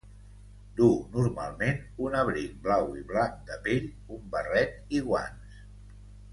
[0.77, 3.87] Duu normalment un abric blau i blanc de pell,
[4.19, 5.65] un barret i guants.